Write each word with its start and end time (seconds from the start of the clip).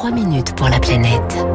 3 0.00 0.12
minutes 0.12 0.56
pour 0.56 0.66
la 0.70 0.80
planète. 0.80 1.46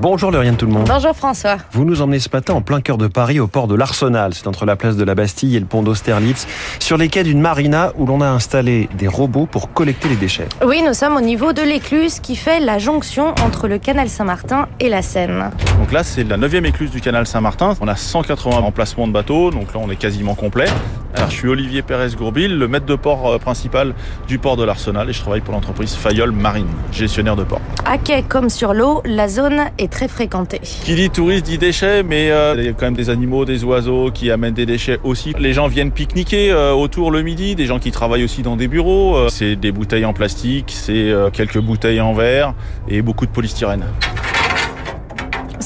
Bonjour 0.00 0.32
Lauriane 0.32 0.56
tout 0.56 0.66
le 0.66 0.72
monde. 0.72 0.88
Bonjour 0.88 1.14
François. 1.14 1.58
Vous 1.70 1.84
nous 1.84 2.02
emmenez 2.02 2.18
ce 2.18 2.28
matin 2.32 2.54
en 2.54 2.62
plein 2.62 2.80
cœur 2.80 2.98
de 2.98 3.06
Paris 3.06 3.38
au 3.38 3.46
port 3.46 3.68
de 3.68 3.76
l'Arsenal. 3.76 4.34
C'est 4.34 4.48
entre 4.48 4.66
la 4.66 4.74
place 4.74 4.96
de 4.96 5.04
la 5.04 5.14
Bastille 5.14 5.54
et 5.54 5.60
le 5.60 5.66
pont 5.66 5.84
d'Austerlitz, 5.84 6.48
sur 6.80 6.96
les 6.96 7.06
quais 7.06 7.22
d'une 7.22 7.40
marina 7.40 7.92
où 7.96 8.06
l'on 8.06 8.22
a 8.22 8.26
installé 8.26 8.88
des 8.98 9.06
robots 9.06 9.46
pour 9.46 9.72
collecter 9.72 10.08
les 10.08 10.16
déchets. 10.16 10.48
Oui, 10.66 10.82
nous 10.84 10.94
sommes 10.94 11.14
au 11.14 11.20
niveau 11.20 11.52
de 11.52 11.62
l'écluse 11.62 12.18
qui 12.18 12.34
fait 12.34 12.58
la 12.58 12.78
jonction 12.78 13.28
entre 13.44 13.68
le 13.68 13.78
canal 13.78 14.08
Saint-Martin 14.08 14.66
et 14.80 14.88
la 14.88 15.02
Seine. 15.02 15.52
Donc 15.78 15.92
là, 15.92 16.02
c'est 16.02 16.24
la 16.24 16.36
9e 16.36 16.64
écluse 16.64 16.90
du 16.90 17.00
canal 17.00 17.24
Saint-Martin. 17.24 17.76
On 17.80 17.86
a 17.86 17.94
180 17.94 18.56
emplacements 18.56 19.06
de 19.06 19.12
bateaux, 19.12 19.52
donc 19.52 19.72
là, 19.72 19.80
on 19.80 19.88
est 19.88 19.96
quasiment 19.96 20.34
complet. 20.34 20.66
Alors, 21.14 21.30
je 21.30 21.36
suis 21.36 21.48
Olivier 21.48 21.82
Pérez-Gourbil, 21.82 22.56
le 22.56 22.68
maître 22.68 22.86
de 22.86 22.94
port 22.94 23.28
euh, 23.28 23.38
principal 23.38 23.94
du 24.28 24.38
port 24.38 24.56
de 24.56 24.64
l'Arsenal 24.64 25.10
et 25.10 25.12
je 25.12 25.20
travaille 25.20 25.40
pour 25.40 25.54
l'entreprise 25.54 25.94
Fayol 25.94 26.30
Marine, 26.32 26.68
gestionnaire 26.92 27.36
de 27.36 27.44
port. 27.44 27.60
À 27.84 27.98
quai 27.98 28.22
comme 28.22 28.48
sur 28.48 28.74
l'eau, 28.74 29.02
la 29.04 29.28
zone 29.28 29.62
est 29.78 29.90
très 29.90 30.06
fréquentée. 30.06 30.60
Qui 30.84 30.94
dit 30.94 31.10
touriste 31.10 31.46
dit 31.46 31.58
déchets, 31.58 32.02
mais 32.02 32.30
euh, 32.30 32.54
il 32.56 32.64
y 32.64 32.68
a 32.68 32.72
quand 32.72 32.86
même 32.86 32.94
des 32.94 33.10
animaux, 33.10 33.44
des 33.44 33.64
oiseaux 33.64 34.10
qui 34.12 34.30
amènent 34.30 34.54
des 34.54 34.66
déchets 34.66 35.00
aussi. 35.02 35.34
Les 35.38 35.52
gens 35.52 35.66
viennent 35.66 35.90
pique-niquer 35.90 36.52
euh, 36.52 36.72
autour 36.72 37.10
le 37.10 37.22
midi, 37.22 37.56
des 37.56 37.66
gens 37.66 37.78
qui 37.78 37.90
travaillent 37.90 38.24
aussi 38.24 38.42
dans 38.42 38.56
des 38.56 38.68
bureaux. 38.68 39.16
Euh, 39.16 39.28
c'est 39.28 39.56
des 39.56 39.72
bouteilles 39.72 40.04
en 40.04 40.12
plastique, 40.12 40.72
c'est 40.74 41.12
quelques 41.32 41.60
bouteilles 41.60 42.00
en 42.00 42.12
verre 42.12 42.54
et 42.88 43.02
beaucoup 43.02 43.26
de 43.26 43.30
polystyrène. 43.30 43.84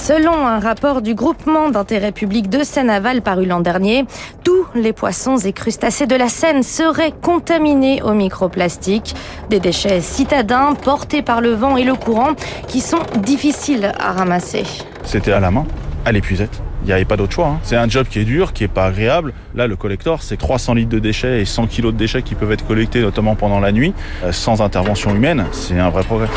Selon 0.06 0.46
un 0.46 0.58
rapport 0.60 1.00
du 1.00 1.14
groupement 1.14 1.70
d'intérêt 1.70 2.12
public 2.12 2.50
de 2.50 2.62
Seine-Aval 2.62 3.22
paru 3.22 3.46
l'an 3.46 3.60
dernier, 3.60 4.04
tous 4.45 4.66
les 4.74 4.92
poissons 4.92 5.38
et 5.38 5.54
crustacés 5.54 6.06
de 6.06 6.14
la 6.14 6.28
Seine 6.28 6.62
seraient 6.62 7.14
contaminés 7.22 8.02
au 8.02 8.12
microplastique. 8.12 9.14
Des 9.48 9.60
déchets 9.60 10.02
citadins 10.02 10.74
portés 10.74 11.22
par 11.22 11.40
le 11.40 11.54
vent 11.54 11.78
et 11.78 11.84
le 11.84 11.95
courant 11.95 12.34
qui 12.68 12.82
sont 12.82 12.98
difficiles 13.16 13.92
à 13.98 14.12
ramasser. 14.12 14.64
C'était 15.04 15.32
à 15.32 15.40
la 15.40 15.51
main, 15.51 15.64
à 16.04 16.12
l'épuisette. 16.12 16.60
Il 16.82 16.88
n'y 16.88 16.92
avait 16.92 17.07
pas 17.07 17.16
d'autre 17.16 17.32
choix. 17.32 17.46
hein. 17.46 17.60
C'est 17.62 17.76
un 17.76 17.88
job 17.88 18.07
qui 18.07 18.18
est 18.18 18.24
dur, 18.24 18.52
qui 18.52 18.62
est 18.62 18.68
pas 18.68 18.84
agréable. 18.84 19.32
Là, 19.54 19.66
le 19.66 19.74
collector, 19.74 20.23
c'est 20.23 20.36
300 20.36 20.74
litres 20.74 20.90
de 20.90 20.98
déchets 20.98 21.40
et 21.40 21.46
100 21.46 21.66
kilos 21.66 21.95
de 21.95 21.98
déchets 21.98 22.20
qui 22.20 22.34
peuvent 22.34 22.52
être 22.52 22.66
collectés, 22.66 23.01
notamment 23.01 23.36
pendant 23.36 23.59
la 23.59 23.73
nuit, 23.73 23.95
euh, 24.23 24.32
sans 24.32 24.60
intervention 24.60 25.14
humaine. 25.14 25.46
C'est 25.52 25.79
un 25.80 25.88
vrai 25.88 26.02
progrès. 26.02 26.29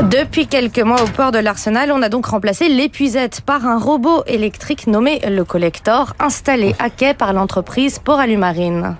Depuis 0.00 0.46
quelques 0.46 0.80
mois 0.80 1.02
au 1.02 1.06
port 1.06 1.32
de 1.32 1.38
l'Arsenal, 1.38 1.92
on 1.92 2.02
a 2.02 2.08
donc 2.08 2.26
remplacé 2.26 2.68
l'épuisette 2.68 3.42
par 3.42 3.66
un 3.66 3.78
robot 3.78 4.24
électrique 4.26 4.86
nommé 4.86 5.20
le 5.28 5.44
Collector, 5.44 6.14
installé 6.18 6.74
à 6.78 6.90
quai 6.90 7.14
par 7.14 7.32
l'entreprise 7.32 7.98
Port 7.98 8.18
Alumarine. 8.18 8.96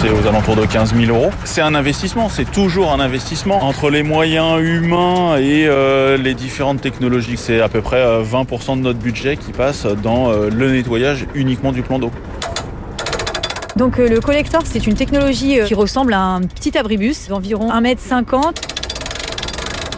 C'est 0.00 0.10
aux 0.10 0.26
alentours 0.26 0.56
de 0.56 0.66
15 0.66 0.94
000 0.94 1.16
euros. 1.16 1.30
C'est 1.44 1.60
un 1.60 1.74
investissement, 1.74 2.28
c'est 2.28 2.50
toujours 2.50 2.92
un 2.92 3.00
investissement. 3.00 3.64
Entre 3.64 3.88
les 3.90 4.02
moyens 4.02 4.60
humains 4.60 5.36
et 5.38 5.66
euh, 5.66 6.16
les 6.16 6.34
différentes 6.34 6.80
technologies, 6.80 7.36
c'est 7.36 7.60
à 7.60 7.68
peu 7.68 7.80
près 7.80 8.00
euh, 8.00 8.22
20% 8.22 8.76
de 8.76 8.82
notre 8.82 8.98
budget 8.98 9.36
qui 9.36 9.52
passe 9.52 9.86
dans 9.86 10.30
euh, 10.30 10.50
le 10.50 10.72
nettoyage 10.72 11.26
uniquement 11.34 11.72
du 11.72 11.82
plan 11.82 11.98
d'eau. 11.98 12.10
Donc 13.76 13.98
euh, 13.98 14.08
le 14.08 14.20
collector, 14.20 14.62
c'est 14.64 14.86
une 14.86 14.94
technologie 14.94 15.60
euh, 15.60 15.64
qui 15.64 15.74
ressemble 15.74 16.12
à 16.12 16.20
un 16.20 16.42
petit 16.42 16.76
abribus 16.76 17.28
d'environ 17.28 17.70
1m50. 17.70 18.71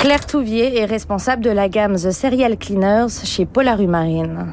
Claire 0.04 0.26
Touvier 0.26 0.78
est 0.78 0.84
responsable 0.84 1.42
de 1.42 1.48
la 1.48 1.70
gamme 1.70 1.94
The 1.94 2.10
Serial 2.10 2.58
Cleaners 2.58 3.06
chez 3.24 3.46
Polarumarine. 3.46 4.48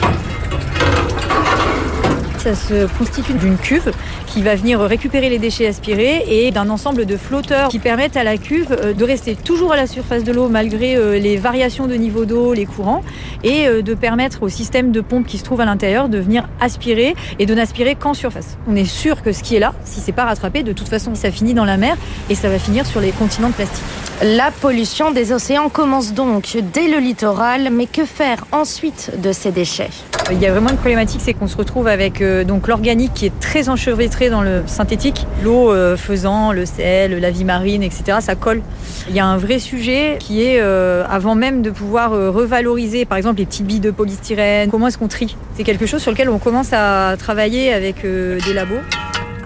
Ça 2.38 2.55
se 2.55 2.88
constitue 2.97 3.33
d'une 3.33 3.57
cuve 3.57 3.91
qui 4.27 4.44
va 4.44 4.55
venir 4.55 4.79
récupérer 4.79 5.29
les 5.29 5.39
déchets 5.39 5.67
aspirés 5.67 6.23
et 6.29 6.52
d'un 6.52 6.69
ensemble 6.69 7.05
de 7.05 7.17
flotteurs 7.17 7.67
qui 7.67 7.79
permettent 7.79 8.16
à 8.16 8.23
la 8.23 8.38
cuve 8.38 8.72
euh, 8.72 8.94
de 8.94 9.03
rester 9.03 9.35
toujours 9.35 9.73
à 9.73 9.75
la 9.75 9.88
surface 9.88 10.23
de 10.23 10.31
l'eau 10.31 10.47
malgré 10.47 10.95
euh, 10.95 11.19
les 11.19 11.35
variations 11.35 11.85
de 11.85 11.95
niveau 11.95 12.23
d'eau, 12.23 12.53
les 12.53 12.66
courants, 12.66 13.03
et 13.44 13.67
euh, 13.67 13.81
de 13.81 13.94
permettre 13.94 14.44
au 14.44 14.47
système 14.47 14.94
de 14.94 15.01
pompe 15.01 15.28
qui 15.28 15.38
se 15.38 15.44
trouve 15.44 15.59
à 15.59 15.66
l'intérieur 15.66 16.07
de 16.07 16.18
venir 16.18 16.47
aspirer 16.62 17.13
et 17.39 17.45
de 17.45 17.53
n'aspirer 17.53 17.95
qu'en 17.95 18.13
surface. 18.13 18.57
On 18.69 18.75
est 18.78 18.85
sûr 18.85 19.22
que 19.22 19.33
ce 19.33 19.44
qui 19.44 19.57
est 19.57 19.59
là, 19.59 19.73
si 19.83 20.00
c'est 20.00 20.13
pas 20.13 20.23
rattrapé, 20.23 20.63
de 20.63 20.72
toute 20.72 20.88
façon, 20.88 21.13
ça 21.13 21.29
finit 21.29 21.53
dans 21.53 21.66
la 21.66 21.75
mer 21.75 21.97
et 22.29 22.35
ça 22.35 22.47
va 22.47 22.57
finir 22.57 22.85
sur 22.85 23.01
les 23.01 23.12
continents 23.12 23.50
de 23.50 23.56
plastique. 23.56 24.10
La 24.23 24.51
pollution 24.51 25.09
des 25.09 25.31
océans 25.31 25.69
commence 25.69 26.13
donc 26.13 26.55
dès 26.73 26.87
le 26.87 26.99
littoral, 26.99 27.69
mais 27.71 27.87
que 27.87 28.05
faire 28.05 28.45
ensuite 28.51 29.19
de 29.19 29.31
ces 29.31 29.51
déchets? 29.51 29.89
Il 30.31 30.39
y 30.39 30.45
a 30.45 30.51
vraiment 30.51 30.69
une 30.69 30.77
problématique, 30.77 31.21
c'est 31.23 31.33
qu'on 31.33 31.47
se 31.47 31.57
retrouve 31.57 31.87
avec 31.87 32.21
euh, 32.21 32.43
donc 32.43 32.67
l'organique 32.67 33.15
qui 33.15 33.25
est 33.25 33.39
très 33.39 33.67
enchevêtré 33.67 34.29
dans 34.29 34.43
le 34.43 34.61
synthétique, 34.67 35.25
l'eau 35.43 35.71
euh, 35.71 35.97
faisant 35.97 36.51
le 36.51 36.67
sel, 36.67 37.19
la 37.19 37.31
vie 37.31 37.45
marine, 37.45 37.81
etc. 37.81 38.19
Ça 38.21 38.35
colle. 38.35 38.61
Il 39.09 39.15
y 39.15 39.19
a 39.19 39.25
un 39.25 39.37
vrai 39.37 39.57
sujet 39.57 40.17
qui 40.19 40.43
est 40.43 40.59
euh, 40.59 41.03
avant 41.09 41.33
même 41.33 41.63
de 41.63 41.71
pouvoir 41.71 42.11
revaloriser, 42.11 43.05
par 43.05 43.17
exemple 43.17 43.39
les 43.39 43.47
petites 43.47 43.65
billes 43.65 43.79
de 43.79 43.89
polystyrène. 43.89 44.69
Comment 44.69 44.89
est-ce 44.89 44.99
qu'on 44.99 45.07
trie? 45.07 45.35
C'est 45.57 45.63
quelque 45.63 45.88
chose 45.88 46.01
sur 46.03 46.11
lequel 46.11 46.29
on 46.29 46.38
commence 46.38 46.73
à 46.73 47.15
travailler 47.17 47.73
avec 47.73 48.03
des 48.03 48.53
labos. 48.53 48.81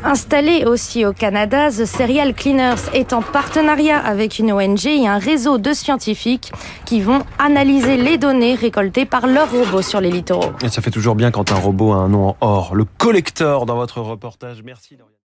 Installé 0.04 0.66
aussi 0.66 1.06
au 1.06 1.14
Canada, 1.14 1.70
The 1.70 1.86
Serial 1.86 2.34
Cleaners 2.34 2.90
est 2.94 3.14
en 3.14 3.22
partenariat 3.22 3.98
avec 3.98 4.40
une 4.40 4.52
ONG 4.52 4.86
et 4.86 5.08
un 5.08 5.18
réseau 5.18 5.58
de 5.58 5.74
scientifiques 5.74 6.52
qui 6.86 7.02
vont 7.02 7.20
analyser 7.40 7.98
les 7.98 8.18
données 8.18 8.56
récoltées 8.56 9.06
par 9.06 9.28
leurs 9.28 9.52
robots 9.52 9.82
sur 9.82 10.02
les 10.02 10.12
littoraux. 10.12 10.52
Et 10.64 10.70
ça 10.70 10.82
fait 10.82 10.92
toujours 10.92 11.16
bien 11.16 11.32
quand 11.32 11.52
un 11.52 11.56
robot 11.56 11.94
a 11.94 11.98
un 11.98 12.10
nom 12.10 12.30
en 12.30 12.38
or. 12.42 12.76
Le 12.76 12.86
collector 12.86 13.66
dans 13.66 13.76
votre 13.76 14.02
reportage. 14.02 14.62
Merci. 14.64 14.98